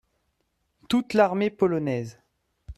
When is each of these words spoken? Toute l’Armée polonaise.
Toute 0.89 1.13
l’Armée 1.13 1.51
polonaise. 1.51 2.17